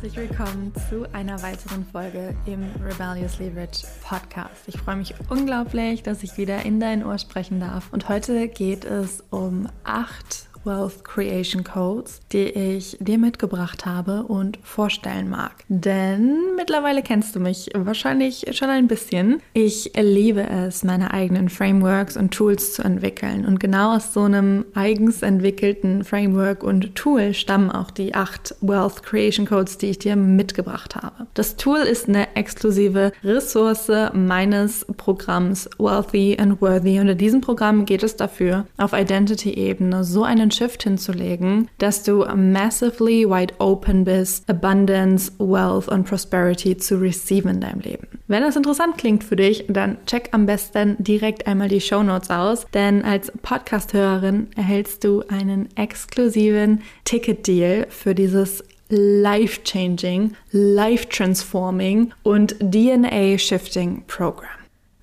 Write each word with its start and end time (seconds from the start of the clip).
Herzlich 0.00 0.30
willkommen 0.30 0.72
zu 0.88 1.12
einer 1.12 1.42
weiteren 1.42 1.84
Folge 1.84 2.32
im 2.46 2.62
Rebelliously 2.84 3.48
Rich 3.48 3.82
Podcast. 4.00 4.68
Ich 4.68 4.78
freue 4.78 4.94
mich 4.94 5.12
unglaublich, 5.28 6.04
dass 6.04 6.22
ich 6.22 6.36
wieder 6.38 6.64
in 6.64 6.78
dein 6.78 7.04
Ohr 7.04 7.18
sprechen 7.18 7.58
darf. 7.58 7.92
Und 7.92 8.08
heute 8.08 8.46
geht 8.46 8.84
es 8.84 9.24
um 9.30 9.68
acht 9.82 10.47
Wealth 10.64 11.04
Creation 11.04 11.64
Codes, 11.64 12.20
die 12.32 12.44
ich 12.48 12.96
dir 13.00 13.18
mitgebracht 13.18 13.86
habe 13.86 14.24
und 14.24 14.58
vorstellen 14.62 15.28
mag. 15.28 15.64
Denn 15.68 16.54
mittlerweile 16.56 17.02
kennst 17.02 17.34
du 17.34 17.40
mich 17.40 17.70
wahrscheinlich 17.74 18.46
schon 18.52 18.68
ein 18.68 18.88
bisschen. 18.88 19.40
Ich 19.54 19.92
liebe 19.96 20.48
es, 20.48 20.84
meine 20.84 21.12
eigenen 21.12 21.48
Frameworks 21.48 22.16
und 22.16 22.32
Tools 22.32 22.74
zu 22.74 22.82
entwickeln. 22.82 23.46
Und 23.46 23.60
genau 23.60 23.96
aus 23.96 24.12
so 24.12 24.22
einem 24.22 24.64
eigens 24.74 25.22
entwickelten 25.22 26.04
Framework 26.04 26.62
und 26.62 26.94
Tool 26.94 27.34
stammen 27.34 27.70
auch 27.70 27.90
die 27.90 28.14
acht 28.14 28.54
Wealth 28.60 29.02
Creation 29.02 29.46
Codes, 29.46 29.78
die 29.78 29.86
ich 29.86 29.98
dir 29.98 30.16
mitgebracht 30.16 30.96
habe. 30.96 31.26
Das 31.34 31.56
Tool 31.56 31.78
ist 31.78 32.08
eine 32.08 32.34
exklusive 32.36 33.12
Ressource 33.24 33.90
meines 34.12 34.84
Programms 34.96 35.68
Wealthy 35.78 36.36
and 36.38 36.60
Worthy. 36.60 36.96
In 36.96 37.16
diesem 37.16 37.40
Programm 37.40 37.84
geht 37.84 38.02
es 38.02 38.16
dafür, 38.16 38.66
auf 38.76 38.92
Identity-Ebene 38.92 40.04
so 40.04 40.24
einen 40.24 40.47
einen 40.48 40.50
Shift 40.50 40.82
hinzulegen, 40.82 41.68
dass 41.78 42.02
du 42.02 42.24
massively 42.34 43.28
wide 43.28 43.54
open 43.58 44.04
bist, 44.04 44.48
Abundance, 44.48 45.30
Wealth 45.38 45.88
und 45.88 46.04
Prosperity 46.04 46.76
zu 46.76 46.96
receiven 46.96 47.50
in 47.50 47.60
deinem 47.60 47.80
Leben. 47.80 48.06
Wenn 48.28 48.42
das 48.42 48.56
interessant 48.56 48.96
klingt 48.96 49.24
für 49.24 49.36
dich, 49.36 49.66
dann 49.68 49.98
check 50.06 50.30
am 50.32 50.46
besten 50.46 50.96
direkt 50.98 51.46
einmal 51.46 51.68
die 51.68 51.80
Show 51.80 52.02
Notes 52.02 52.30
aus, 52.30 52.66
denn 52.72 53.04
als 53.04 53.30
Podcast-Hörerin 53.42 54.48
erhältst 54.56 55.04
du 55.04 55.22
einen 55.28 55.68
exklusiven 55.76 56.82
Ticket-Deal 57.04 57.86
für 57.90 58.14
dieses 58.14 58.64
life-changing, 58.88 60.34
life-transforming 60.52 62.14
und 62.22 62.56
DNA-shifting 62.60 64.04
Program. 64.06 64.48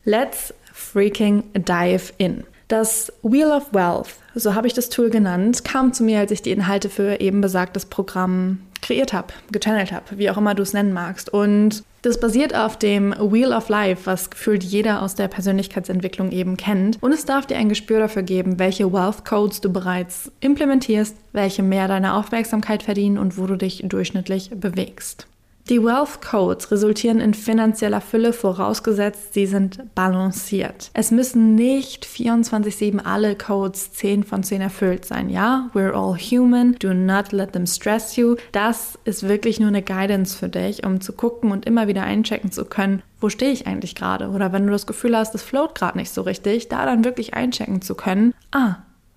Let's 0.05 0.53
freaking 0.73 1.43
dive 1.53 2.13
in. 2.17 2.45
Das 2.67 3.13
Wheel 3.21 3.51
of 3.51 3.73
Wealth, 3.73 4.15
so 4.33 4.55
habe 4.55 4.65
ich 4.65 4.73
das 4.73 4.89
Tool 4.89 5.11
genannt, 5.11 5.63
kam 5.63 5.93
zu 5.93 6.03
mir, 6.03 6.19
als 6.19 6.31
ich 6.31 6.41
die 6.41 6.51
Inhalte 6.51 6.89
für 6.89 7.19
eben 7.21 7.39
besagtes 7.39 7.85
Programm 7.85 8.59
kreiert 8.81 9.13
habe, 9.13 9.33
gechannelt 9.51 9.91
habe, 9.91 10.17
wie 10.17 10.29
auch 10.29 10.37
immer 10.37 10.55
du 10.55 10.63
es 10.63 10.73
nennen 10.73 10.93
magst. 10.93 11.31
Und 11.31 11.83
das 12.01 12.19
basiert 12.19 12.55
auf 12.55 12.77
dem 12.77 13.13
Wheel 13.19 13.51
of 13.51 13.69
Life, 13.69 14.05
was 14.05 14.29
gefühlt 14.29 14.63
jeder 14.63 15.01
aus 15.01 15.15
der 15.15 15.27
Persönlichkeitsentwicklung 15.27 16.31
eben 16.31 16.57
kennt. 16.57 17.01
Und 17.01 17.11
es 17.11 17.25
darf 17.25 17.45
dir 17.45 17.57
ein 17.57 17.69
Gespür 17.69 17.99
dafür 17.99 18.23
geben, 18.23 18.57
welche 18.57 18.91
Wealth 18.91 19.25
Codes 19.25 19.61
du 19.61 19.71
bereits 19.71 20.31
implementierst, 20.39 21.15
welche 21.33 21.63
mehr 21.63 21.87
deine 21.87 22.13
Aufmerksamkeit 22.13 22.83
verdienen 22.83 23.17
und 23.17 23.37
wo 23.37 23.45
du 23.47 23.57
dich 23.57 23.83
durchschnittlich 23.85 24.51
bewegst. 24.55 25.27
Die 25.67 25.81
Wealth 25.83 26.21
Codes 26.21 26.69
resultieren 26.69 27.19
in 27.19 27.33
finanzieller 27.33 27.99
Fülle, 27.99 28.33
vorausgesetzt 28.33 29.33
sie 29.33 29.47
sind 29.47 29.95
balanciert. 29.95 30.91
Es 30.93 31.09
müssen 31.09 31.55
nicht 31.55 32.05
24-7 32.05 32.99
alle 32.99 33.35
Codes 33.35 33.91
10 33.93 34.25
von 34.25 34.43
10 34.43 34.61
erfüllt 34.61 35.05
sein. 35.05 35.27
Ja, 35.27 35.71
we're 35.73 35.93
all 35.93 36.15
human, 36.15 36.75
do 36.77 36.93
not 36.93 37.31
let 37.31 37.53
them 37.53 37.65
stress 37.65 38.15
you. 38.15 38.35
Das 38.51 38.99
ist 39.05 39.27
wirklich 39.27 39.59
nur 39.59 39.69
eine 39.69 39.81
Guidance 39.81 40.37
für 40.37 40.49
dich, 40.49 40.85
um 40.85 41.01
zu 41.01 41.13
gucken 41.13 41.51
und 41.51 41.65
immer 41.65 41.87
wieder 41.87 42.03
einchecken 42.03 42.51
zu 42.51 42.65
können, 42.65 43.01
wo 43.19 43.29
stehe 43.29 43.51
ich 43.51 43.65
eigentlich 43.65 43.95
gerade? 43.95 44.29
Oder 44.29 44.53
wenn 44.53 44.67
du 44.67 44.71
das 44.71 44.85
Gefühl 44.85 45.17
hast, 45.17 45.33
das 45.33 45.41
float 45.41 45.73
gerade 45.73 45.97
nicht 45.97 46.11
so 46.11 46.21
richtig, 46.21 46.69
da 46.69 46.85
dann 46.85 47.03
wirklich 47.03 47.33
einchecken 47.33 47.81
zu 47.81 47.95
können. 47.95 48.35
Ah, 48.51 48.75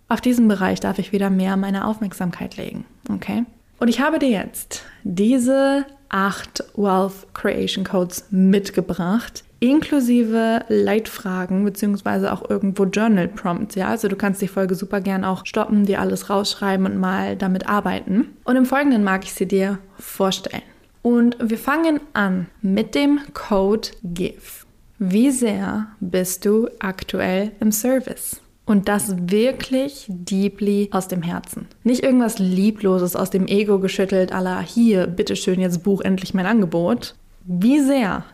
auf 0.08 0.22
diesen 0.22 0.48
Bereich 0.48 0.80
darf 0.80 0.98
ich 0.98 1.12
wieder 1.12 1.28
mehr 1.28 1.58
meine 1.58 1.86
Aufmerksamkeit 1.86 2.56
legen. 2.56 2.86
Okay? 3.10 3.44
Und 3.80 3.88
ich 3.88 4.00
habe 4.00 4.18
dir 4.18 4.30
jetzt 4.30 4.82
diese 5.04 5.84
acht 6.08 6.64
Wealth 6.74 7.32
Creation 7.34 7.84
Codes 7.84 8.26
mitgebracht, 8.30 9.44
inklusive 9.60 10.64
Leitfragen 10.68 11.64
beziehungsweise 11.64 12.32
auch 12.32 12.48
irgendwo 12.48 12.84
Journal 12.84 13.28
Prompts. 13.28 13.74
Ja, 13.74 13.88
also 13.88 14.08
du 14.08 14.16
kannst 14.16 14.40
die 14.40 14.48
Folge 14.48 14.74
super 14.74 15.00
gern 15.00 15.24
auch 15.24 15.44
stoppen, 15.46 15.84
dir 15.86 16.00
alles 16.00 16.30
rausschreiben 16.30 16.86
und 16.86 16.98
mal 16.98 17.36
damit 17.36 17.68
arbeiten. 17.68 18.36
Und 18.44 18.56
im 18.56 18.66
Folgenden 18.66 19.04
mag 19.04 19.24
ich 19.24 19.34
sie 19.34 19.46
dir 19.46 19.78
vorstellen. 19.98 20.62
Und 21.02 21.36
wir 21.40 21.58
fangen 21.58 22.00
an 22.12 22.46
mit 22.60 22.94
dem 22.94 23.20
Code 23.32 23.88
GIVE. 24.02 24.66
Wie 24.98 25.30
sehr 25.30 25.86
bist 26.00 26.44
du 26.44 26.68
aktuell 26.80 27.52
im 27.60 27.70
Service? 27.70 28.40
Und 28.68 28.86
das 28.86 29.14
wirklich 29.16 30.04
deeply 30.08 30.90
aus 30.92 31.08
dem 31.08 31.22
Herzen. 31.22 31.66
Nicht 31.84 32.02
irgendwas 32.02 32.38
Liebloses 32.38 33.16
aus 33.16 33.30
dem 33.30 33.46
Ego 33.46 33.78
geschüttelt, 33.78 34.30
aller 34.30 34.60
hier, 34.60 35.06
bitteschön, 35.06 35.58
jetzt 35.58 35.82
buch 35.82 36.02
endlich 36.02 36.34
mein 36.34 36.44
Angebot. 36.44 37.14
Wie 37.46 37.80
sehr 37.80 38.24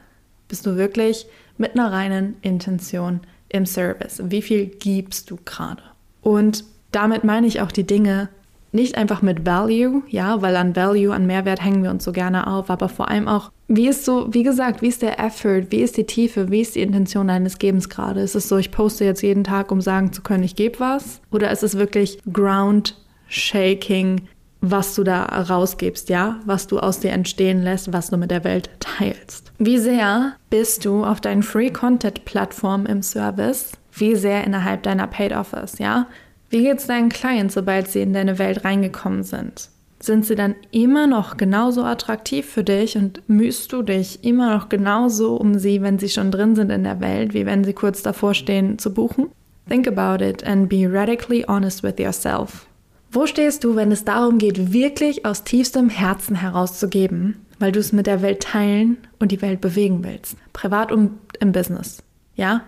bist 0.48 0.66
du 0.66 0.76
wirklich 0.76 1.26
mit 1.56 1.74
einer 1.74 1.92
reinen 1.92 2.34
Intention 2.42 3.20
im 3.48 3.64
Service? 3.64 4.20
Wie 4.24 4.42
viel 4.42 4.66
gibst 4.66 5.30
du 5.30 5.38
gerade? 5.44 5.84
Und 6.20 6.64
damit 6.90 7.22
meine 7.22 7.46
ich 7.46 7.60
auch 7.60 7.70
die 7.70 7.86
Dinge 7.86 8.28
nicht 8.74 8.96
einfach 8.96 9.22
mit 9.22 9.46
Value, 9.46 10.02
ja, 10.08 10.42
weil 10.42 10.56
an 10.56 10.74
Value, 10.74 11.14
an 11.14 11.26
Mehrwert 11.26 11.64
hängen 11.64 11.82
wir 11.82 11.90
uns 11.90 12.04
so 12.04 12.12
gerne 12.12 12.46
auf, 12.46 12.70
aber 12.70 12.88
vor 12.88 13.08
allem 13.08 13.28
auch, 13.28 13.50
wie 13.68 13.88
ist 13.88 14.04
so, 14.04 14.26
wie 14.34 14.42
gesagt, 14.42 14.82
wie 14.82 14.88
ist 14.88 15.02
der 15.02 15.18
Effort, 15.18 15.66
wie 15.70 15.80
ist 15.80 15.96
die 15.96 16.04
Tiefe, 16.04 16.50
wie 16.50 16.60
ist 16.60 16.74
die 16.74 16.82
Intention 16.82 17.28
deines 17.28 17.58
Gebens 17.58 17.88
gerade? 17.88 18.20
Ist 18.20 18.34
es 18.34 18.48
so, 18.48 18.58
ich 18.58 18.70
poste 18.70 19.04
jetzt 19.04 19.22
jeden 19.22 19.44
Tag, 19.44 19.70
um 19.70 19.80
sagen 19.80 20.12
zu 20.12 20.22
können, 20.22 20.42
ich 20.42 20.56
gebe 20.56 20.80
was? 20.80 21.20
Oder 21.30 21.50
ist 21.50 21.62
es 21.62 21.78
wirklich 21.78 22.18
Ground 22.30 22.96
Shaking, 23.28 24.22
was 24.60 24.94
du 24.94 25.04
da 25.04 25.24
rausgibst, 25.24 26.08
ja, 26.08 26.40
was 26.44 26.66
du 26.66 26.78
aus 26.78 27.00
dir 27.00 27.12
entstehen 27.12 27.62
lässt, 27.62 27.92
was 27.92 28.10
du 28.10 28.16
mit 28.16 28.30
der 28.30 28.44
Welt 28.44 28.70
teilst? 28.80 29.52
Wie 29.58 29.78
sehr 29.78 30.34
bist 30.50 30.84
du 30.84 31.04
auf 31.04 31.20
deinen 31.20 31.42
Free 31.42 31.70
Content 31.70 32.24
Plattformen 32.24 32.86
im 32.86 33.02
Service? 33.02 33.72
Wie 33.92 34.16
sehr 34.16 34.44
innerhalb 34.44 34.82
deiner 34.82 35.06
Paid 35.06 35.32
Offers, 35.32 35.78
ja? 35.78 36.06
Wie 36.50 36.62
geht 36.62 36.78
es 36.78 36.86
deinen 36.86 37.08
Clients, 37.08 37.54
sobald 37.54 37.88
sie 37.88 38.02
in 38.02 38.12
deine 38.12 38.38
Welt 38.38 38.64
reingekommen 38.64 39.22
sind? 39.22 39.70
Sind 40.00 40.26
sie 40.26 40.34
dann 40.34 40.54
immer 40.70 41.06
noch 41.06 41.36
genauso 41.36 41.82
attraktiv 41.82 42.46
für 42.46 42.62
dich 42.62 42.96
und 42.96 43.22
mühst 43.28 43.72
du 43.72 43.82
dich 43.82 44.22
immer 44.22 44.54
noch 44.54 44.68
genauso 44.68 45.36
um 45.36 45.58
sie, 45.58 45.80
wenn 45.82 45.98
sie 45.98 46.10
schon 46.10 46.30
drin 46.30 46.54
sind 46.54 46.70
in 46.70 46.84
der 46.84 47.00
Welt, 47.00 47.32
wie 47.32 47.46
wenn 47.46 47.64
sie 47.64 47.72
kurz 47.72 48.02
davor 48.02 48.34
stehen 48.34 48.78
zu 48.78 48.92
buchen? 48.92 49.28
Think 49.68 49.88
about 49.88 50.22
it 50.22 50.44
and 50.44 50.68
be 50.68 50.86
radically 50.86 51.44
honest 51.48 51.82
with 51.82 51.94
yourself. 51.98 52.66
Wo 53.10 53.26
stehst 53.26 53.64
du, 53.64 53.76
wenn 53.76 53.92
es 53.92 54.04
darum 54.04 54.38
geht, 54.38 54.72
wirklich 54.72 55.24
aus 55.24 55.44
tiefstem 55.44 55.88
Herzen 55.88 56.34
herauszugeben, 56.34 57.36
weil 57.58 57.72
du 57.72 57.78
es 57.78 57.92
mit 57.92 58.06
der 58.06 58.22
Welt 58.22 58.42
teilen 58.42 58.98
und 59.20 59.32
die 59.32 59.40
Welt 59.40 59.60
bewegen 59.60 60.04
willst? 60.04 60.36
Privat 60.52 60.92
und 60.92 61.12
im 61.40 61.52
Business. 61.52 62.02
Ja? 62.34 62.62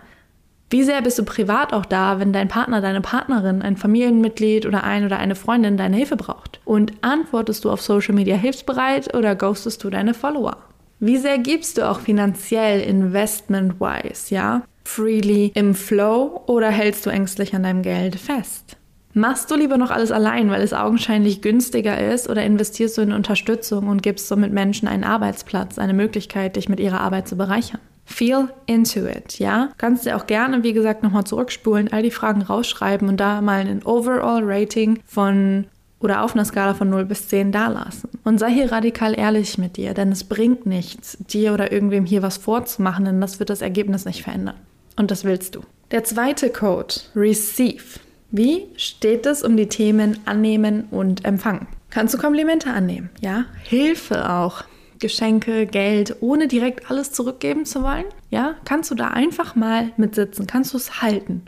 Wie 0.69 0.83
sehr 0.83 1.01
bist 1.01 1.17
du 1.17 1.23
privat 1.23 1.71
auch 1.71 1.85
da, 1.85 2.19
wenn 2.19 2.33
dein 2.33 2.49
Partner, 2.49 2.81
deine 2.81 2.99
Partnerin, 2.99 3.61
ein 3.61 3.77
Familienmitglied 3.77 4.65
oder 4.65 4.83
ein 4.83 5.05
oder 5.05 5.17
eine 5.17 5.35
Freundin 5.35 5.77
deine 5.77 5.95
Hilfe 5.95 6.17
braucht? 6.17 6.59
Und 6.65 6.91
antwortest 7.01 7.63
du 7.63 7.71
auf 7.71 7.81
Social 7.81 8.13
Media 8.13 8.35
hilfsbereit 8.35 9.15
oder 9.15 9.35
ghostest 9.35 9.83
du 9.85 9.89
deine 9.89 10.13
Follower? 10.13 10.57
Wie 10.99 11.17
sehr 11.17 11.37
gibst 11.37 11.77
du 11.77 11.89
auch 11.89 12.01
finanziell 12.01 12.81
investment-wise, 12.81 14.33
ja? 14.33 14.63
Freely 14.83 15.51
im 15.53 15.73
Flow 15.73 16.43
oder 16.47 16.69
hältst 16.69 17.05
du 17.05 17.11
ängstlich 17.11 17.55
an 17.55 17.63
deinem 17.63 17.81
Geld 17.81 18.17
fest? 18.17 18.75
Machst 19.13 19.49
du 19.49 19.55
lieber 19.55 19.77
noch 19.77 19.89
alles 19.89 20.11
allein, 20.11 20.51
weil 20.51 20.61
es 20.61 20.73
augenscheinlich 20.73 21.41
günstiger 21.41 21.97
ist, 22.11 22.29
oder 22.29 22.43
investierst 22.43 22.97
du 22.97 23.01
in 23.01 23.13
Unterstützung 23.13 23.87
und 23.87 24.03
gibst 24.03 24.27
somit 24.27 24.51
Menschen 24.51 24.87
einen 24.87 25.05
Arbeitsplatz, 25.05 25.79
eine 25.79 25.93
Möglichkeit, 25.93 26.55
dich 26.55 26.67
mit 26.67 26.79
ihrer 26.79 27.01
Arbeit 27.01 27.27
zu 27.27 27.37
bereichern? 27.37 27.79
Feel 28.07 28.49
into 28.65 29.05
it, 29.05 29.37
ja? 29.37 29.69
Kannst 29.77 30.05
du 30.05 30.15
auch 30.15 30.27
gerne, 30.27 30.63
wie 30.63 30.73
gesagt, 30.73 31.03
nochmal 31.03 31.25
zurückspulen, 31.25 31.91
all 31.91 32.01
die 32.01 32.11
Fragen 32.11 32.41
rausschreiben 32.41 33.09
und 33.09 33.17
da 33.17 33.41
mal 33.41 33.59
ein 33.59 33.83
Overall 33.83 34.41
Rating 34.43 34.99
von 35.05 35.65
oder 35.99 36.23
auf 36.23 36.33
einer 36.33 36.45
Skala 36.45 36.73
von 36.73 36.89
0 36.89 37.05
bis 37.05 37.27
10 37.27 37.51
dalassen. 37.51 38.09
Und 38.23 38.39
sei 38.39 38.51
hier 38.51 38.71
radikal 38.71 39.17
ehrlich 39.17 39.57
mit 39.57 39.77
dir, 39.77 39.93
denn 39.93 40.11
es 40.11 40.23
bringt 40.23 40.65
nichts, 40.65 41.17
dir 41.19 41.53
oder 41.53 41.71
irgendwem 41.71 42.05
hier 42.05 42.21
was 42.21 42.37
vorzumachen, 42.37 43.05
denn 43.05 43.19
das 43.19 43.39
wird 43.39 43.49
das 43.49 43.61
Ergebnis 43.61 44.05
nicht 44.05 44.23
verändern. 44.23 44.55
Und 44.95 45.11
das 45.11 45.25
willst 45.25 45.55
du. 45.55 45.61
Der 45.91 46.03
zweite 46.03 46.49
Code, 46.49 46.95
Receive. 47.15 47.99
Wie 48.31 48.67
steht 48.77 49.25
es 49.25 49.43
um 49.43 49.57
die 49.57 49.67
Themen 49.67 50.19
annehmen 50.25 50.85
und 50.91 51.25
empfangen? 51.25 51.67
Kannst 51.89 52.13
du 52.13 52.17
Komplimente 52.17 52.71
annehmen, 52.71 53.09
ja? 53.21 53.45
Hilfe 53.63 54.29
auch. 54.29 54.63
Geschenke, 54.99 55.65
Geld, 55.65 56.15
ohne 56.21 56.47
direkt 56.47 56.89
alles 56.89 57.11
zurückgeben 57.11 57.65
zu 57.65 57.83
wollen? 57.83 58.05
Ja, 58.29 58.55
kannst 58.65 58.91
du 58.91 58.95
da 58.95 59.09
einfach 59.09 59.55
mal 59.55 59.91
mitsitzen? 59.97 60.47
Kannst 60.47 60.73
du 60.73 60.77
es 60.77 61.01
halten? 61.01 61.43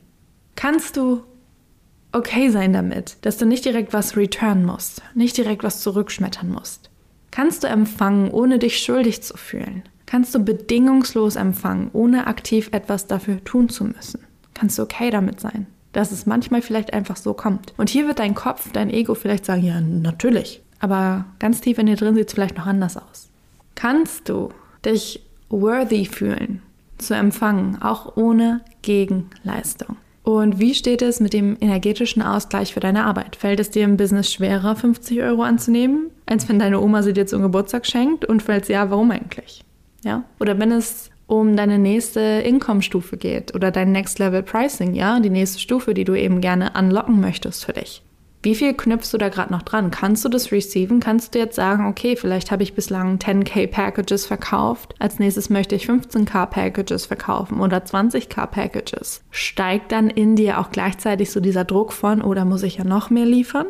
Kannst 0.56 0.98
du 0.98 1.24
okay 2.12 2.50
sein 2.50 2.74
damit, 2.74 3.18
dass 3.22 3.38
du 3.38 3.46
nicht 3.46 3.66
direkt 3.66 3.94
was 3.94 4.18
returnen 4.18 4.66
musst, 4.66 5.01
nicht 5.13 5.38
direkt 5.38 5.63
was 5.63 5.81
zurückschmettern 5.81 6.50
musst? 6.50 6.90
Kannst 7.31 7.63
du 7.63 7.68
empfangen, 7.68 8.31
ohne 8.31 8.60
dich 8.60 8.80
schuldig 8.80 9.22
zu 9.22 9.38
fühlen? 9.38 9.84
Kannst 10.06 10.34
du 10.34 10.40
bedingungslos 10.40 11.36
empfangen, 11.36 11.92
ohne 11.94 12.25
aktiv 12.25 12.69
etwas 12.72 13.06
dafür 13.06 13.44
tun 13.44 13.69
zu 13.69 13.84
müssen? 13.84 14.22
Kannst 14.56 14.80
du 14.80 14.84
okay 14.84 15.12
damit 15.12 15.40
sein? 15.40 15.68
Dass 15.94 16.12
es 16.12 16.25
manchmal 16.25 16.62
vielleicht 16.62 16.94
einfach 16.94 17.16
so 17.16 17.34
kommt. 17.34 17.74
Und 17.78 17.90
hier 17.90 18.07
wird 18.07 18.19
dein 18.19 18.34
Kopf, 18.34 18.72
dein 18.72 18.90
Ego 18.90 19.13
vielleicht 19.13 19.45
sagen, 19.45 19.63
ja, 19.63 19.80
natürlich. 19.80 20.62
Aber 20.80 21.25
ganz 21.38 21.62
tief 21.62 21.78
in 21.78 21.86
dir 21.86 21.95
drin 21.95 22.16
sieht 22.16 22.28
es 22.28 22.34
vielleicht 22.34 22.57
noch 22.57 22.66
anders 22.66 22.98
aus. 22.98 23.30
Kannst 23.80 24.28
du 24.28 24.50
dich 24.84 25.22
worthy 25.48 26.04
fühlen, 26.04 26.62
zu 26.98 27.14
empfangen, 27.14 27.81
auch 27.81 28.18
ohne 28.18 28.60
Gegenleistung? 28.81 29.96
Und 30.24 30.60
wie 30.60 30.76
steht 30.76 31.02
es 31.02 31.22
mit 31.22 31.31
dem 31.31 31.56
energetischen 31.62 32.22
Ausgleich 32.22 32.74
für 32.74 32.81
deine 32.81 33.06
Arbeit? 33.06 33.38
Fällt 33.38 33.62
es 33.62 33.70
dir 33.70 33.86
im 33.86 33.96
Business 33.96 34.34
schwerer, 34.34 34.76
50 34.76 35.22
Euro 35.22 35.44
anzunehmen, 35.44 36.12
als 36.26 36.50
wenn 36.50 36.60
deine 36.60 36.81
Oma 36.81 37.04
sie 37.04 37.14
dir 37.14 37.26
zum 37.26 37.42
Geburtstag 37.42 37.86
schenkt? 37.86 38.26
Und 38.26 38.44
falls 38.44 38.68
ja, 38.68 38.92
warum 38.92 39.12
eigentlich? 39.12 39.64
Ja? 40.04 40.26
Oder 40.42 40.60
wenn 40.60 40.74
es 40.74 41.10
um 41.28 41.56
deine 41.56 41.80
nächste 41.80 42.20
Income-Stufe 42.20 43.16
geht 43.16 43.56
oder 43.56 43.72
dein 43.72 43.94
Next 43.94 44.20
Level 44.20 44.44
Pricing, 44.44 44.94
ja, 44.94 45.22
die 45.22 45.30
nächste 45.30 45.60
Stufe, 45.60 45.94
die 45.94 46.04
du 46.04 46.16
eben 46.16 46.42
gerne 46.42 46.74
unlocken 46.78 47.22
möchtest 47.22 47.64
für 47.64 47.74
dich. 47.74 48.04
Wie 48.42 48.56
viel 48.56 48.74
knüpfst 48.74 49.12
du 49.12 49.18
da 49.18 49.28
gerade 49.28 49.52
noch 49.52 49.64
dran? 49.64 49.92
Kannst 49.92 50.24
du 50.24 50.30
das 50.30 50.54
receiven? 50.54 51.02
Kannst 51.02 51.36
du 51.36 51.40
jetzt 51.40 51.56
sagen, 51.56 51.88
okay, 51.88 52.16
vielleicht 52.16 52.52
habe 52.52 52.64
ich 52.64 52.74
bislang 52.74 53.18
10k 53.18 53.68
Packages 53.68 54.26
verkauft, 54.26 54.96
als 54.98 55.20
nächstes 55.20 55.50
möchte 55.50 55.76
ich 55.76 55.90
15k 55.90 56.46
Packages 56.46 57.06
verkaufen 57.06 57.60
oder 57.60 57.80
20k 57.80 58.48
Packages. 58.48 59.22
Steigt 59.30 59.92
dann 59.92 60.10
in 60.10 60.38
dir 60.38 60.60
auch 60.60 60.72
gleichzeitig 60.72 61.32
so 61.32 61.42
dieser 61.42 61.66
Druck 61.66 61.92
von, 61.92 62.22
oder 62.22 62.44
oh, 62.44 62.46
muss 62.46 62.64
ich 62.64 62.78
ja 62.78 62.86
noch 62.86 63.10
mehr 63.10 63.26
liefern? 63.26 63.68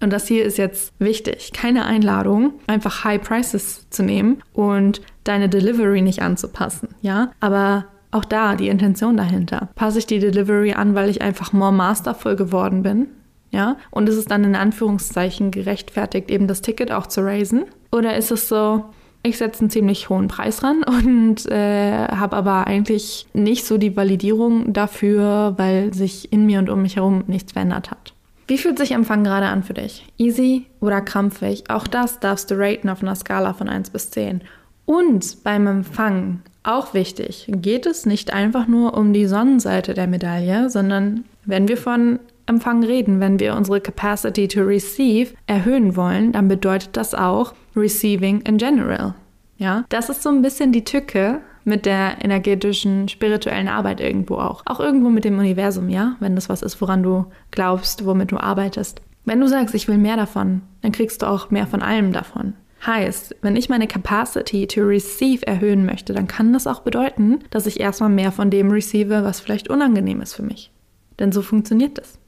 Und 0.00 0.12
das 0.12 0.26
hier 0.26 0.44
ist 0.44 0.56
jetzt 0.56 0.92
wichtig. 0.98 1.52
Keine 1.52 1.84
Einladung, 1.84 2.54
einfach 2.66 3.04
High 3.04 3.20
Prices 3.20 3.88
zu 3.90 4.02
nehmen 4.02 4.42
und 4.54 5.02
deine 5.24 5.48
Delivery 5.48 6.00
nicht 6.00 6.22
anzupassen, 6.22 6.88
ja? 7.02 7.32
Aber 7.40 7.86
auch 8.10 8.24
da 8.24 8.56
die 8.56 8.68
Intention 8.68 9.16
dahinter. 9.16 9.68
Passe 9.74 9.98
ich 9.98 10.06
die 10.06 10.20
Delivery 10.20 10.72
an, 10.72 10.94
weil 10.94 11.10
ich 11.10 11.20
einfach 11.20 11.52
more 11.52 11.72
masterful 11.72 12.36
geworden 12.36 12.82
bin? 12.82 13.08
Ja, 13.56 13.78
und 13.90 14.06
ist 14.06 14.16
es 14.16 14.26
dann 14.26 14.44
in 14.44 14.54
Anführungszeichen 14.54 15.50
gerechtfertigt, 15.50 16.30
eben 16.30 16.46
das 16.46 16.60
Ticket 16.60 16.92
auch 16.92 17.06
zu 17.06 17.22
raisen? 17.22 17.64
Oder 17.90 18.14
ist 18.14 18.30
es 18.30 18.50
so, 18.50 18.84
ich 19.22 19.38
setze 19.38 19.60
einen 19.60 19.70
ziemlich 19.70 20.10
hohen 20.10 20.28
Preis 20.28 20.62
ran 20.62 20.82
und 20.86 21.50
äh, 21.50 22.06
habe 22.08 22.36
aber 22.36 22.66
eigentlich 22.66 23.26
nicht 23.32 23.64
so 23.64 23.78
die 23.78 23.96
Validierung 23.96 24.74
dafür, 24.74 25.54
weil 25.56 25.94
sich 25.94 26.34
in 26.34 26.44
mir 26.44 26.58
und 26.58 26.68
um 26.68 26.82
mich 26.82 26.96
herum 26.96 27.24
nichts 27.28 27.52
verändert 27.52 27.90
hat. 27.90 28.12
Wie 28.46 28.58
fühlt 28.58 28.78
sich 28.78 28.92
Empfang 28.92 29.24
gerade 29.24 29.46
an 29.46 29.62
für 29.62 29.72
dich? 29.72 30.04
Easy 30.18 30.66
oder 30.82 31.00
krampfig? 31.00 31.64
Auch 31.70 31.86
das 31.86 32.20
darfst 32.20 32.50
du 32.50 32.56
raten 32.58 32.90
auf 32.90 33.02
einer 33.02 33.14
Skala 33.14 33.54
von 33.54 33.70
1 33.70 33.88
bis 33.88 34.10
10. 34.10 34.42
Und 34.84 35.42
beim 35.44 35.66
Empfang, 35.66 36.42
auch 36.62 36.92
wichtig, 36.92 37.46
geht 37.48 37.86
es 37.86 38.04
nicht 38.04 38.34
einfach 38.34 38.66
nur 38.66 38.98
um 38.98 39.14
die 39.14 39.26
Sonnenseite 39.26 39.94
der 39.94 40.08
Medaille, 40.08 40.68
sondern 40.68 41.24
wenn 41.46 41.68
wir 41.68 41.78
von 41.78 42.20
Empfang 42.46 42.84
reden. 42.84 43.20
Wenn 43.20 43.38
wir 43.38 43.54
unsere 43.54 43.80
Capacity 43.80 44.48
to 44.48 44.60
Receive 44.62 45.34
erhöhen 45.46 45.96
wollen, 45.96 46.32
dann 46.32 46.48
bedeutet 46.48 46.96
das 46.96 47.14
auch 47.14 47.54
Receiving 47.74 48.40
in 48.42 48.56
general. 48.56 49.14
Ja, 49.58 49.84
das 49.88 50.08
ist 50.08 50.22
so 50.22 50.28
ein 50.28 50.42
bisschen 50.42 50.72
die 50.72 50.84
Tücke 50.84 51.40
mit 51.64 51.84
der 51.84 52.18
energetischen, 52.22 53.08
spirituellen 53.08 53.68
Arbeit 53.68 54.00
irgendwo 54.00 54.36
auch. 54.36 54.62
Auch 54.66 54.80
irgendwo 54.80 55.08
mit 55.08 55.24
dem 55.24 55.38
Universum, 55.38 55.88
ja, 55.88 56.16
wenn 56.20 56.36
das 56.36 56.48
was 56.48 56.62
ist, 56.62 56.80
woran 56.80 57.02
du 57.02 57.26
glaubst, 57.50 58.06
womit 58.06 58.30
du 58.30 58.38
arbeitest. 58.38 59.02
Wenn 59.24 59.40
du 59.40 59.48
sagst, 59.48 59.74
ich 59.74 59.88
will 59.88 59.98
mehr 59.98 60.16
davon, 60.16 60.62
dann 60.82 60.92
kriegst 60.92 61.22
du 61.22 61.26
auch 61.26 61.50
mehr 61.50 61.66
von 61.66 61.82
allem 61.82 62.12
davon. 62.12 62.54
Heißt, 62.86 63.34
wenn 63.42 63.56
ich 63.56 63.68
meine 63.68 63.88
Capacity 63.88 64.68
to 64.68 64.82
receive 64.82 65.44
erhöhen 65.44 65.84
möchte, 65.84 66.12
dann 66.12 66.28
kann 66.28 66.52
das 66.52 66.68
auch 66.68 66.80
bedeuten, 66.80 67.40
dass 67.50 67.66
ich 67.66 67.80
erstmal 67.80 68.10
mehr 68.10 68.30
von 68.30 68.50
dem 68.50 68.70
receive, 68.70 69.24
was 69.24 69.40
vielleicht 69.40 69.68
unangenehm 69.68 70.20
ist 70.20 70.34
für 70.34 70.44
mich. 70.44 70.70
Denn 71.18 71.32
so 71.32 71.42
funktioniert 71.42 71.98
das. 71.98 72.20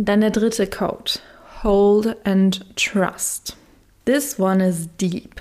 Dann 0.00 0.20
der 0.20 0.30
dritte 0.30 0.68
Code. 0.68 1.18
Hold 1.64 2.16
and 2.24 2.64
Trust. 2.76 3.56
This 4.04 4.38
one 4.38 4.64
is 4.64 4.88
deep. 5.00 5.40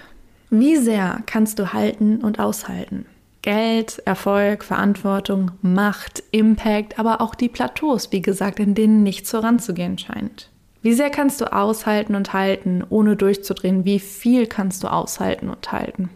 Wie 0.50 0.77
sehr 0.77 1.21
kannst 1.27 1.59
du 1.59 1.74
halten 1.74 2.24
und 2.24 2.39
aushalten? 2.39 3.06
Geld, 3.44 4.01
Erfolg, 4.06 4.63
Verantwortung, 4.63 5.51
Macht, 5.62 6.24
Impact, 6.31 6.98
aber 6.98 7.21
auch 7.21 7.36
die 7.36 7.50
Plateaus, 7.50 8.12
wie 8.12 8.24
gesagt, 8.24 8.59
in 8.59 8.74
denen 8.74 9.04
nichts 9.04 9.30
voranzugehen 9.30 10.00
scheint. 10.00 10.50
Wie 10.81 10.94
sehr 10.94 11.12
kannst 11.12 11.39
du 11.39 11.53
aushalten 11.53 12.15
und 12.15 12.33
halten, 12.33 12.83
ohne 12.89 13.15
durchzudrehen? 13.15 13.86
Wie 13.86 14.00
viel 14.00 14.48
kannst 14.48 14.83
du 14.83 14.88
aushalten 14.88 15.50
und 15.50 15.71
halten? 15.71 16.10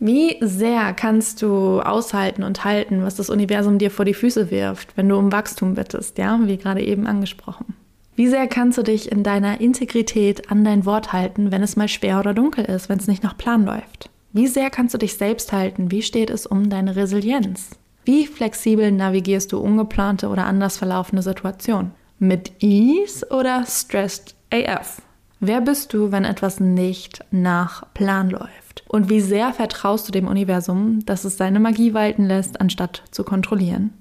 Wie 0.00 0.36
sehr 0.40 0.92
kannst 0.92 1.42
du 1.42 1.80
aushalten 1.80 2.44
und 2.44 2.64
halten, 2.64 3.02
was 3.02 3.16
das 3.16 3.30
Universum 3.30 3.78
dir 3.78 3.90
vor 3.90 4.04
die 4.04 4.14
Füße 4.14 4.50
wirft, 4.50 4.96
wenn 4.96 5.08
du 5.08 5.16
um 5.16 5.32
Wachstum 5.32 5.74
bittest, 5.74 6.18
ja, 6.18 6.38
wie 6.44 6.56
gerade 6.56 6.82
eben 6.82 7.06
angesprochen? 7.06 7.74
Wie 8.14 8.28
sehr 8.28 8.46
kannst 8.46 8.78
du 8.78 8.82
dich 8.82 9.10
in 9.10 9.22
deiner 9.22 9.60
Integrität 9.60 10.50
an 10.50 10.64
dein 10.64 10.84
Wort 10.86 11.12
halten, 11.12 11.50
wenn 11.50 11.62
es 11.62 11.76
mal 11.76 11.88
schwer 11.88 12.18
oder 12.20 12.34
dunkel 12.34 12.64
ist, 12.64 12.88
wenn 12.88 12.98
es 12.98 13.06
nicht 13.08 13.22
nach 13.22 13.36
Plan 13.36 13.64
läuft? 13.64 14.10
Wie 14.32 14.46
sehr 14.46 14.70
kannst 14.70 14.94
du 14.94 14.98
dich 14.98 15.16
selbst 15.16 15.52
halten? 15.52 15.90
Wie 15.90 16.02
steht 16.02 16.30
es 16.30 16.46
um 16.46 16.68
deine 16.68 16.96
Resilienz? 16.96 17.70
Wie 18.04 18.26
flexibel 18.26 18.92
navigierst 18.92 19.52
du 19.52 19.58
ungeplante 19.58 20.28
oder 20.28 20.46
anders 20.46 20.78
verlaufende 20.78 21.22
Situationen? 21.22 21.92
Mit 22.18 22.52
Ease 22.62 23.26
oder 23.30 23.64
stressed 23.66 24.34
AF? 24.52 25.02
Wer 25.40 25.60
bist 25.60 25.92
du, 25.94 26.10
wenn 26.10 26.24
etwas 26.24 26.58
nicht 26.58 27.24
nach 27.30 27.84
Plan 27.94 28.30
läuft? 28.30 28.84
Und 28.88 29.08
wie 29.08 29.20
sehr 29.20 29.52
vertraust 29.52 30.08
du 30.08 30.12
dem 30.12 30.26
Universum, 30.26 31.04
dass 31.06 31.24
es 31.24 31.36
seine 31.36 31.60
Magie 31.60 31.94
walten 31.94 32.24
lässt, 32.24 32.60
anstatt 32.60 33.04
zu 33.10 33.22
kontrollieren? 33.22 33.92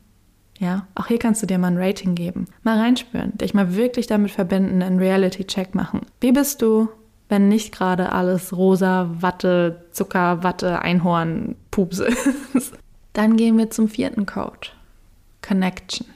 Ja, 0.59 0.87
auch 0.95 1.07
hier 1.07 1.19
kannst 1.19 1.43
du 1.43 1.47
dir 1.47 1.59
mal 1.59 1.67
ein 1.67 1.77
Rating 1.77 2.15
geben. 2.15 2.45
Mal 2.63 2.79
reinspüren, 2.79 3.37
dich 3.37 3.53
mal 3.53 3.75
wirklich 3.75 4.07
damit 4.07 4.31
verbinden, 4.31 4.81
einen 4.81 4.97
Reality-Check 4.97 5.75
machen. 5.75 6.01
Wie 6.19 6.31
bist 6.31 6.63
du, 6.63 6.89
wenn 7.29 7.47
nicht 7.47 7.71
gerade 7.71 8.11
alles 8.11 8.55
rosa, 8.55 9.09
Watte, 9.19 9.85
Zucker, 9.91 10.43
Watte, 10.43 10.79
Einhorn, 10.79 11.55
Pups 11.69 11.99
ist? 11.99 12.73
Dann 13.13 13.37
gehen 13.37 13.57
wir 13.57 13.69
zum 13.69 13.87
vierten 13.89 14.25
Code. 14.25 14.69
Connection. 15.41 16.07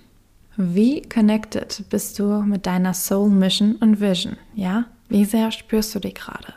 Wie 0.57 1.01
connected 1.03 1.85
bist 1.89 2.17
du 2.19 2.41
mit 2.41 2.65
deiner 2.65 2.93
Soul 2.93 3.29
Mission 3.29 3.75
und 3.75 4.01
Vision? 4.01 4.37
Ja? 4.55 4.85
Wie 5.11 5.25
sehr 5.25 5.51
spürst 5.51 5.93
du 5.93 5.99
die 5.99 6.13
gerade? 6.13 6.53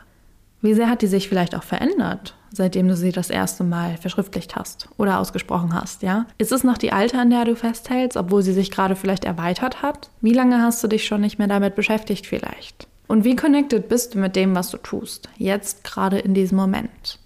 Wie 0.61 0.73
sehr 0.73 0.89
hat 0.89 1.01
die 1.01 1.07
sich 1.07 1.27
vielleicht 1.27 1.55
auch 1.55 1.63
verändert, 1.63 2.35
seitdem 2.53 2.87
du 2.87 2.95
sie 2.95 3.11
das 3.11 3.29
erste 3.29 3.65
Mal 3.65 3.97
verschriftlicht 3.97 4.55
hast 4.55 4.87
oder 4.95 5.19
ausgesprochen 5.19 5.73
hast, 5.73 6.03
ja? 6.03 6.25
Ist 6.37 6.53
es 6.53 6.63
noch 6.63 6.77
die 6.77 6.93
alte, 6.93 7.19
an 7.19 7.31
der 7.31 7.43
du 7.43 7.57
festhältst, 7.57 8.15
obwohl 8.15 8.43
sie 8.43 8.53
sich 8.53 8.71
gerade 8.71 8.95
vielleicht 8.95 9.25
erweitert 9.25 9.81
hat? 9.81 10.09
Wie 10.21 10.31
lange 10.31 10.61
hast 10.61 10.81
du 10.81 10.87
dich 10.87 11.05
schon 11.05 11.19
nicht 11.19 11.37
mehr 11.37 11.49
damit 11.49 11.75
beschäftigt 11.75 12.27
vielleicht? 12.27 12.87
Und 13.07 13.25
wie 13.25 13.35
connected 13.35 13.89
bist 13.89 14.15
du 14.15 14.19
mit 14.19 14.37
dem, 14.37 14.55
was 14.55 14.69
du 14.71 14.77
tust, 14.77 15.27
jetzt 15.35 15.83
gerade 15.83 16.17
in 16.19 16.33
diesem 16.33 16.57
Moment? 16.57 17.19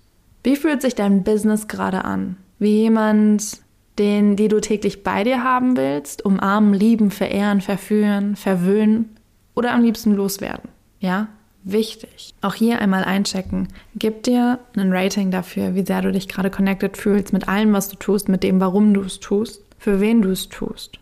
Wie 0.44 0.56
fühlt 0.56 0.82
sich 0.82 0.96
dein 0.96 1.24
Business 1.24 1.68
gerade 1.68 2.06
an? 2.06 2.38
Wie 2.58 2.82
jemand, 2.82 3.62
den, 4.00 4.36
die 4.36 4.48
du 4.48 4.60
täglich 4.62 5.04
bei 5.04 5.24
dir 5.24 5.44
haben 5.44 5.78
willst, 5.78 6.26
umarmen, 6.26 6.74
lieben, 6.74 7.12
verehren, 7.12 7.62
verführen, 7.62 8.36
verwöhnen 8.36 9.16
oder 9.54 9.74
am 9.74 9.84
liebsten 9.84 10.16
loswerden? 10.16 10.70
Ja? 11.00 11.30
wichtig. 11.64 12.34
Auch 12.42 12.54
hier 12.54 12.80
einmal 12.80 13.04
einchecken. 13.04 13.68
Gib 13.96 14.24
dir 14.24 14.60
ein 14.76 14.94
Rating 14.94 15.32
dafür, 15.32 15.76
wie 15.76 15.86
sehr 15.86 16.02
du 16.02 16.12
dich 16.12 16.28
gerade 16.28 16.50
connected 16.50 16.98
fühlst 16.98 17.34
mit 17.34 17.48
allem, 17.48 17.74
was 17.74 17.90
du 17.90 17.96
tust, 17.96 18.30
mit 18.30 18.44
dem, 18.44 18.60
warum 18.60 18.94
du 18.94 19.02
es 19.02 19.20
tust, 19.20 19.62
für 19.78 20.00
wen 20.00 20.22
du 20.22 20.30
es 20.30 20.50
tust. 20.50 21.00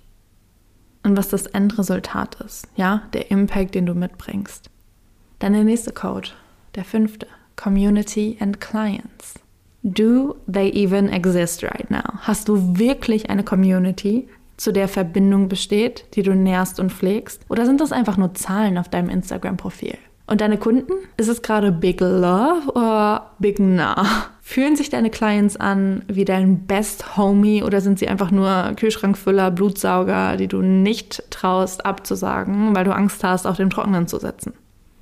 Und 1.04 1.16
was 1.16 1.30
das 1.30 1.46
Endresultat 1.46 2.42
ist, 2.42 2.68
ja, 2.76 3.04
der 3.14 3.32
Impact, 3.32 3.76
den 3.76 3.86
du 3.86 3.94
mitbringst. 3.94 4.70
Dann 5.40 5.54
der 5.54 5.64
nächste 5.64 5.94
Code, 5.94 6.30
der 6.76 6.84
fünfte, 6.84 7.28
Community 7.56 8.38
and 8.40 8.60
Clients. 8.60 9.36
Do 9.84 10.36
they 10.52 10.70
even 10.72 11.08
exist 11.08 11.64
right 11.64 11.90
now? 11.90 12.20
Hast 12.22 12.50
du 12.50 12.78
wirklich 12.78 13.30
eine 13.30 13.44
Community, 13.44 14.28
zu 14.58 14.74
der 14.74 14.88
Verbindung 14.88 15.48
besteht, 15.48 16.06
die 16.16 16.24
du 16.24 16.36
nährst 16.36 16.80
und 16.80 16.92
pflegst? 16.92 17.44
Oder 17.50 17.66
sind 17.66 17.80
das 17.80 17.92
einfach 17.92 18.18
nur 18.18 18.34
Zahlen 18.34 18.78
auf 18.78 18.90
deinem 18.90 19.10
Instagram-Profil? 19.10 19.98
Und 20.30 20.42
deine 20.42 20.58
Kunden? 20.58 20.92
Ist 21.16 21.30
es 21.30 21.42
gerade 21.42 21.72
Big 21.72 22.02
Love 22.02 22.72
oder 22.74 23.32
Big 23.40 23.60
Nah? 23.60 24.06
Fühlen 24.42 24.76
sich 24.76 24.90
deine 24.90 25.10
Clients 25.10 25.56
an 25.56 26.04
wie 26.08 26.26
dein 26.26 26.66
Best 26.68 27.16
Homie 27.16 27.64
oder 27.64 27.80
sind 27.80 27.98
sie 27.98 28.10
einfach 28.10 28.32
nur 28.32 28.74
Kühlschrankfüller, 28.76 29.52
Blutsauger, 29.52 30.36
die 30.36 30.48
du 30.48 30.62
nicht 30.62 31.24
traust 31.32 31.86
abzusagen, 31.86 32.76
weil 32.76 32.84
du 32.84 32.94
Angst 32.94 33.24
hast, 33.24 33.46
auf 33.46 33.56
dem 33.56 33.70
Trockenen 33.70 34.08
zu 34.08 34.20
setzen? 34.20 34.54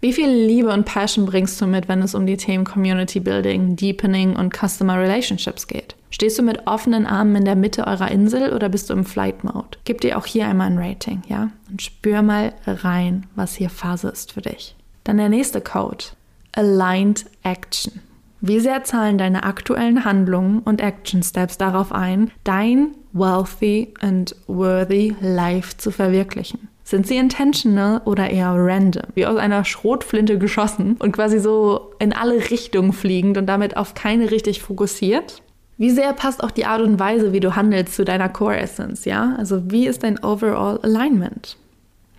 Wie 0.06 0.14
viel 0.14 0.30
Liebe 0.30 0.72
und 0.72 0.86
Passion 0.86 1.26
bringst 1.26 1.60
du 1.60 1.66
mit, 1.66 1.88
wenn 1.88 2.04
es 2.04 2.14
um 2.14 2.28
die 2.28 2.38
Themen 2.38 2.64
Community 2.64 3.20
Building, 3.20 3.76
Deepening 3.76 4.36
und 4.36 4.54
Customer 4.56 5.00
Relationships 5.00 5.66
geht? 5.66 5.96
Stehst 6.12 6.38
du 6.38 6.44
mit 6.44 6.68
offenen 6.68 7.08
Armen 7.08 7.38
in 7.38 7.46
der 7.46 7.56
Mitte 7.56 7.88
eurer 7.88 8.12
Insel 8.12 8.54
oder 8.54 8.70
bist 8.70 8.92
du 8.92 8.94
im 8.94 9.04
Flight 9.04 9.44
Mode? 9.44 9.80
Gib 9.84 10.02
dir 10.02 10.20
auch 10.20 10.28
hier 10.28 10.46
einmal 10.46 10.68
ein 10.68 10.78
Rating, 10.78 11.24
ja? 11.28 11.50
Und 11.72 11.82
spür 11.82 12.22
mal 12.22 12.54
rein, 12.68 13.26
was 13.34 13.56
hier 13.56 13.72
Phase 13.72 14.10
ist 14.10 14.34
für 14.34 14.42
dich. 14.42 14.76
Dann 15.06 15.18
der 15.18 15.30
nächste 15.30 15.60
Code. 15.60 16.06
Aligned 16.52 17.26
Action. 17.42 17.94
Wie 18.42 18.60
sehr 18.60 18.84
zahlen 18.84 19.18
deine 19.18 19.42
aktuellen 19.42 20.06
Handlungen 20.06 20.60
und 20.60 20.82
Action 20.82 21.24
Steps 21.24 21.58
darauf 21.58 21.92
ein, 21.92 22.30
dein 22.44 22.92
wealthy 23.12 23.92
and 24.02 24.36
worthy 24.46 25.16
life 25.20 25.78
zu 25.78 25.90
verwirklichen? 25.90 26.68
Sind 26.88 27.08
sie 27.08 27.18
intentional 27.18 28.04
oder 28.06 28.30
eher 28.30 28.54
random? 28.56 29.08
Wie 29.16 29.26
aus 29.26 29.38
einer 29.38 29.66
Schrotflinte 29.66 30.38
geschossen 30.38 30.98
und 31.00 31.14
quasi 31.14 31.40
so 31.40 31.92
in 31.98 32.14
alle 32.14 32.52
Richtungen 32.52 32.94
fliegend 32.94 33.40
und 33.40 33.48
damit 33.48 33.76
auf 33.76 33.96
keine 33.96 34.30
richtig 34.30 34.62
fokussiert? 34.62 35.42
Wie 35.80 35.90
sehr 35.90 36.14
passt 36.14 36.44
auch 36.44 36.52
die 36.52 36.68
Art 36.68 36.84
und 36.84 37.00
Weise, 37.00 37.34
wie 37.34 37.40
du 37.40 37.56
handelst, 37.56 37.96
zu 37.96 38.06
deiner 38.06 38.30
Core 38.30 38.58
Essence, 38.58 39.04
ja? 39.06 39.36
Also 39.40 39.72
wie 39.72 39.88
ist 39.88 40.04
dein 40.04 40.24
Overall 40.24 40.80
Alignment? 40.84 41.58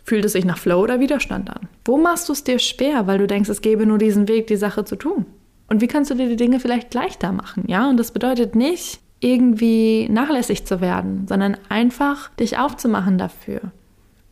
Fühlt 0.03 0.25
es 0.25 0.33
sich 0.33 0.45
nach 0.45 0.59
Flow 0.59 0.83
oder 0.83 0.99
Widerstand 0.99 1.49
an? 1.49 1.69
Wo 1.85 1.97
machst 1.97 2.29
du 2.29 2.33
es 2.33 2.43
dir 2.43 2.59
schwer, 2.59 3.07
weil 3.07 3.19
du 3.19 3.29
denkst, 3.29 3.49
es 3.49 3.63
gäbe 3.63 3.87
nur 3.87 3.99
diesen 3.99 4.27
Weg, 4.27 4.49
die 4.49 4.57
Sache 4.57 4.85
zu 4.85 4.97
tun? 4.97 5.27
Und 5.69 5.81
wie 5.81 5.87
kannst 5.87 6.11
du 6.11 6.17
dir 6.17 6.29
die 6.29 6.37
Dinge 6.37 6.59
vielleicht 6.59 6.93
leichter 6.93 7.31
machen, 7.31 7.63
ja? 7.69 7.89
Und 7.89 7.99
das 7.99 8.11
bedeutet 8.11 8.57
nicht, 8.57 8.99
irgendwie 9.21 10.09
nachlässig 10.09 10.67
zu 10.67 10.81
werden, 10.81 11.27
sondern 11.29 11.57
einfach 11.69 12.31
dich 12.31 12.59
aufzumachen 12.59 13.17
dafür 13.17 13.61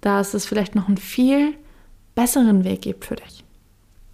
dass 0.04 0.34
es 0.34 0.46
vielleicht 0.46 0.75
noch 0.75 0.88
einen 0.88 0.99
viel 0.99 1.54
besseren 2.14 2.64
Weg 2.64 2.82
gibt 2.82 3.06
für 3.06 3.16
dich. 3.16 3.42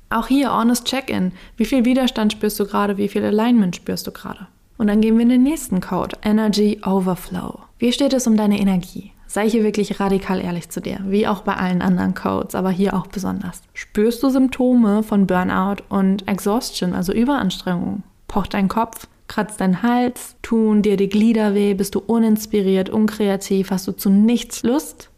Auch 0.08 0.28
hier 0.28 0.52
honest 0.52 0.86
Check-in. 0.86 1.32
Wie 1.56 1.64
viel 1.64 1.84
Widerstand 1.84 2.32
spürst 2.32 2.58
du 2.58 2.66
gerade? 2.66 2.96
Wie 2.96 3.08
viel 3.08 3.24
Alignment 3.24 3.76
spürst 3.76 4.06
du 4.06 4.12
gerade? 4.12 4.46
Und 4.78 4.86
dann 4.86 5.00
gehen 5.00 5.16
wir 5.16 5.22
in 5.22 5.28
den 5.28 5.42
nächsten 5.42 5.80
Code. 5.80 6.16
Energy 6.22 6.80
Overflow. 6.84 7.60
Wie 7.78 7.92
steht 7.92 8.12
es 8.12 8.26
um 8.26 8.36
deine 8.36 8.58
Energie? 8.58 9.12
Sei 9.26 9.48
hier 9.48 9.62
wirklich 9.62 10.00
radikal 10.00 10.40
ehrlich 10.40 10.70
zu 10.70 10.80
dir, 10.80 10.98
wie 11.06 11.28
auch 11.28 11.42
bei 11.42 11.54
allen 11.54 11.82
anderen 11.82 12.14
Codes, 12.14 12.56
aber 12.56 12.70
hier 12.70 12.94
auch 12.94 13.06
besonders. 13.06 13.62
Spürst 13.74 14.22
du 14.22 14.30
Symptome 14.30 15.04
von 15.04 15.26
Burnout 15.26 15.84
und 15.88 16.26
Exhaustion, 16.26 16.94
also 16.94 17.12
Überanstrengung? 17.12 18.02
Pocht 18.26 18.54
dein 18.54 18.68
Kopf? 18.68 19.06
Kratzt 19.28 19.60
dein 19.60 19.82
Hals? 19.82 20.34
Tun 20.42 20.82
dir 20.82 20.96
die 20.96 21.08
Glieder 21.08 21.54
weh? 21.54 21.74
Bist 21.74 21.94
du 21.94 22.00
uninspiriert, 22.00 22.90
unkreativ? 22.90 23.70
Hast 23.70 23.86
du 23.86 23.92
zu 23.92 24.10
nichts 24.10 24.64
Lust? 24.64 25.09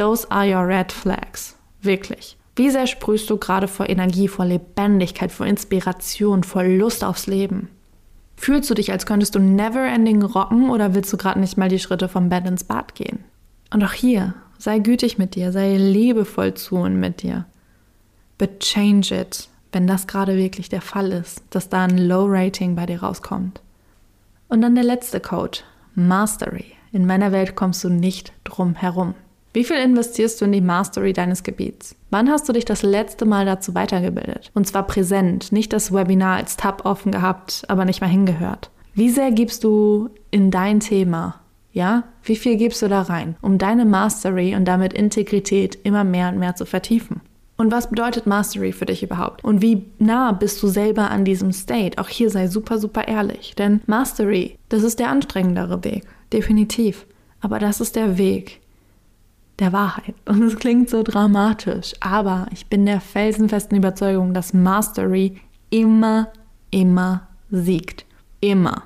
Those 0.00 0.26
are 0.30 0.46
your 0.46 0.66
red 0.66 0.90
flags. 0.92 1.58
Wirklich. 1.82 2.38
Wie 2.56 2.70
sehr 2.70 2.86
sprühst 2.86 3.28
du 3.28 3.36
gerade 3.36 3.68
vor 3.68 3.86
Energie, 3.86 4.28
vor 4.28 4.46
Lebendigkeit, 4.46 5.30
vor 5.30 5.44
Inspiration, 5.44 6.42
vor 6.42 6.64
Lust 6.64 7.04
aufs 7.04 7.26
Leben? 7.26 7.68
Fühlst 8.34 8.70
du 8.70 8.74
dich, 8.74 8.92
als 8.92 9.04
könntest 9.04 9.34
du 9.34 9.40
never 9.40 9.86
ending 9.86 10.22
rocken 10.22 10.70
oder 10.70 10.94
willst 10.94 11.12
du 11.12 11.18
gerade 11.18 11.38
nicht 11.38 11.58
mal 11.58 11.68
die 11.68 11.78
Schritte 11.78 12.08
vom 12.08 12.30
Bett 12.30 12.46
ins 12.46 12.64
Bad 12.64 12.94
gehen? 12.94 13.18
Und 13.70 13.84
auch 13.84 13.92
hier, 13.92 14.32
sei 14.56 14.78
gütig 14.78 15.18
mit 15.18 15.34
dir, 15.34 15.52
sei 15.52 15.76
liebevoll 15.76 16.54
zu 16.54 16.76
und 16.76 16.98
mit 16.98 17.20
dir. 17.20 17.44
But 18.38 18.60
change 18.60 19.14
it, 19.14 19.50
wenn 19.70 19.86
das 19.86 20.06
gerade 20.06 20.38
wirklich 20.38 20.70
der 20.70 20.80
Fall 20.80 21.12
ist, 21.12 21.42
dass 21.50 21.68
da 21.68 21.84
ein 21.84 21.98
Low 21.98 22.24
Rating 22.26 22.74
bei 22.74 22.86
dir 22.86 23.02
rauskommt. 23.02 23.60
Und 24.48 24.62
dann 24.62 24.76
der 24.76 24.84
letzte 24.84 25.20
Code, 25.20 25.58
Mastery. 25.94 26.72
In 26.90 27.06
meiner 27.06 27.32
Welt 27.32 27.54
kommst 27.54 27.84
du 27.84 27.90
nicht 27.90 28.32
drum 28.44 28.74
herum. 28.76 29.14
Wie 29.52 29.64
viel 29.64 29.76
investierst 29.76 30.40
du 30.40 30.44
in 30.44 30.52
die 30.52 30.60
Mastery 30.60 31.12
deines 31.12 31.42
Gebiets? 31.42 31.96
Wann 32.10 32.30
hast 32.30 32.48
du 32.48 32.52
dich 32.52 32.64
das 32.64 32.82
letzte 32.82 33.24
Mal 33.24 33.44
dazu 33.46 33.74
weitergebildet? 33.74 34.52
Und 34.54 34.68
zwar 34.68 34.86
präsent, 34.86 35.50
nicht 35.50 35.72
das 35.72 35.92
Webinar 35.92 36.36
als 36.36 36.56
Tab 36.56 36.84
offen 36.84 37.10
gehabt, 37.10 37.64
aber 37.66 37.84
nicht 37.84 38.00
mal 38.00 38.06
hingehört. 38.06 38.70
Wie 38.94 39.08
sehr 39.08 39.32
gibst 39.32 39.64
du 39.64 40.10
in 40.30 40.52
dein 40.52 40.78
Thema? 40.78 41.40
Ja? 41.72 42.04
Wie 42.22 42.36
viel 42.36 42.56
gibst 42.56 42.80
du 42.82 42.88
da 42.88 43.02
rein, 43.02 43.34
um 43.42 43.58
deine 43.58 43.84
Mastery 43.84 44.54
und 44.54 44.66
damit 44.66 44.92
Integrität 44.92 45.78
immer 45.82 46.04
mehr 46.04 46.28
und 46.28 46.38
mehr 46.38 46.54
zu 46.54 46.64
vertiefen? 46.64 47.20
Und 47.56 47.72
was 47.72 47.90
bedeutet 47.90 48.26
Mastery 48.26 48.72
für 48.72 48.86
dich 48.86 49.02
überhaupt? 49.02 49.44
Und 49.44 49.62
wie 49.62 49.84
nah 49.98 50.30
bist 50.30 50.62
du 50.62 50.68
selber 50.68 51.10
an 51.10 51.24
diesem 51.24 51.52
State? 51.52 51.98
Auch 51.98 52.08
hier 52.08 52.30
sei 52.30 52.46
super, 52.46 52.78
super 52.78 53.06
ehrlich. 53.06 53.54
Denn 53.58 53.82
Mastery, 53.86 54.56
das 54.68 54.82
ist 54.84 55.00
der 55.00 55.10
anstrengendere 55.10 55.82
Weg. 55.84 56.04
Definitiv. 56.32 57.04
Aber 57.40 57.58
das 57.58 57.80
ist 57.80 57.96
der 57.96 58.16
Weg, 58.16 58.60
der 59.60 59.72
Wahrheit. 59.72 60.14
Und 60.26 60.42
es 60.42 60.56
klingt 60.56 60.90
so 60.90 61.02
dramatisch, 61.02 61.92
aber 62.00 62.46
ich 62.52 62.66
bin 62.66 62.86
der 62.86 63.00
felsenfesten 63.00 63.76
Überzeugung, 63.76 64.34
dass 64.34 64.52
Mastery 64.52 65.40
immer, 65.70 66.28
immer 66.70 67.28
siegt. 67.50 68.04
Immer. 68.40 68.82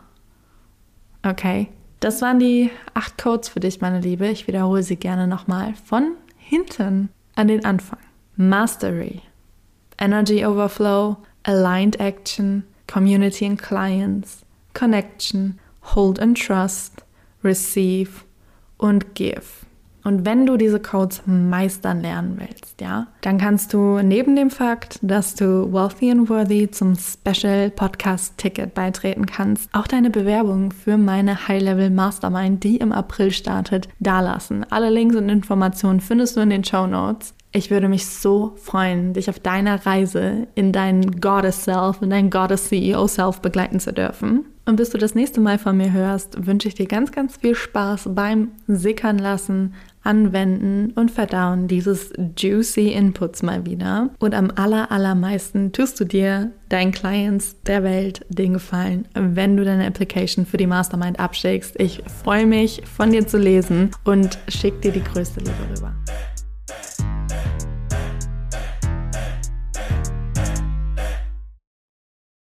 Okay? 1.22 1.68
Das 2.00 2.20
waren 2.20 2.38
die 2.38 2.70
acht 2.92 3.16
Codes 3.16 3.48
für 3.48 3.60
dich, 3.60 3.80
meine 3.80 4.00
Liebe. 4.00 4.28
Ich 4.28 4.46
wiederhole 4.46 4.82
sie 4.82 4.96
gerne 4.96 5.26
nochmal 5.26 5.74
von 5.86 6.16
hinten 6.36 7.08
an 7.34 7.48
den 7.48 7.64
Anfang. 7.64 7.98
Mastery, 8.36 9.22
Energy 9.98 10.44
Overflow, 10.44 11.16
Aligned 11.44 12.00
Action, 12.00 12.64
Community 12.86 13.46
and 13.46 13.60
Clients, 13.60 14.44
Connection, 14.74 15.58
Hold 15.94 16.18
and 16.20 16.38
Trust, 16.38 17.04
Receive 17.42 18.24
und 18.76 19.14
Give. 19.14 19.63
Und 20.04 20.26
wenn 20.26 20.44
du 20.44 20.58
diese 20.58 20.80
Codes 20.80 21.22
meistern 21.24 22.02
lernen 22.02 22.36
willst, 22.38 22.80
ja, 22.82 23.06
dann 23.22 23.38
kannst 23.38 23.72
du 23.72 24.00
neben 24.02 24.36
dem 24.36 24.50
Fakt, 24.50 24.98
dass 25.00 25.34
du 25.34 25.72
Wealthy 25.72 26.10
and 26.10 26.28
Worthy 26.28 26.70
zum 26.70 26.94
Special 26.94 27.70
Podcast 27.70 28.36
Ticket 28.36 28.74
beitreten 28.74 29.24
kannst, 29.24 29.70
auch 29.72 29.86
deine 29.86 30.10
Bewerbung 30.10 30.72
für 30.72 30.98
meine 30.98 31.48
High 31.48 31.62
Level 31.62 31.88
Mastermind, 31.88 32.62
die 32.62 32.76
im 32.76 32.92
April 32.92 33.30
startet, 33.30 33.88
dalassen. 33.98 34.66
Alle 34.68 34.90
Links 34.90 35.16
und 35.16 35.30
Informationen 35.30 36.00
findest 36.00 36.36
du 36.36 36.40
in 36.40 36.50
den 36.50 36.64
Show 36.64 36.86
Notes. 36.86 37.34
Ich 37.52 37.70
würde 37.70 37.88
mich 37.88 38.06
so 38.06 38.56
freuen, 38.56 39.14
dich 39.14 39.30
auf 39.30 39.38
deiner 39.38 39.86
Reise 39.86 40.48
in 40.54 40.72
dein 40.72 41.20
Goddess 41.20 41.64
Self, 41.64 42.02
in 42.02 42.10
dein 42.10 42.28
Goddess 42.28 42.68
CEO 42.68 43.06
Self 43.06 43.40
begleiten 43.40 43.80
zu 43.80 43.92
dürfen. 43.92 44.44
Und 44.66 44.76
bis 44.76 44.90
du 44.90 44.98
das 44.98 45.14
nächste 45.14 45.40
Mal 45.40 45.58
von 45.58 45.76
mir 45.76 45.92
hörst, 45.92 46.46
wünsche 46.46 46.68
ich 46.68 46.74
dir 46.74 46.86
ganz, 46.86 47.12
ganz 47.12 47.36
viel 47.36 47.54
Spaß 47.54 48.08
beim 48.14 48.52
Sickern 48.66 49.18
lassen, 49.18 49.74
Anwenden 50.04 50.92
und 50.92 51.10
Verdauen 51.10 51.66
dieses 51.66 52.12
juicy 52.36 52.88
Inputs 52.88 53.42
mal 53.42 53.66
wieder. 53.66 54.10
Und 54.18 54.34
am 54.34 54.50
aller, 54.54 54.92
allermeisten 54.92 55.72
tust 55.72 55.98
du 55.98 56.04
dir, 56.04 56.50
deinen 56.68 56.92
Clients 56.92 57.56
der 57.62 57.82
Welt 57.82 58.24
den 58.28 58.54
Gefallen, 58.54 59.08
wenn 59.14 59.56
du 59.56 59.64
deine 59.64 59.86
Application 59.86 60.46
für 60.46 60.56
die 60.56 60.66
Mastermind 60.66 61.18
abschickst. 61.18 61.80
Ich 61.80 62.02
freue 62.22 62.46
mich, 62.46 62.82
von 62.96 63.10
dir 63.10 63.26
zu 63.26 63.38
lesen 63.38 63.90
und 64.04 64.38
schick 64.48 64.80
dir 64.82 64.92
die 64.92 65.04
größte 65.04 65.40
Liebe 65.40 65.52
rüber. 65.74 65.94